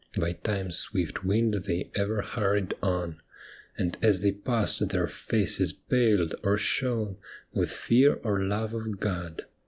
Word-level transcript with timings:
By 0.17 0.33
time's 0.33 0.77
swift 0.79 1.23
wind 1.23 1.53
they 1.53 1.91
ever 1.93 2.21
hurried 2.23 2.73
on; 2.81 3.21
And 3.77 3.99
as 4.01 4.21
they 4.21 4.31
passed 4.31 4.89
their 4.89 5.05
faces 5.05 5.73
paled 5.73 6.33
or 6.41 6.57
shone 6.57 7.17
With 7.53 7.69
fear 7.71 8.15
or 8.23 8.43
love 8.43 8.73
of 8.73 8.99
God. 8.99 9.45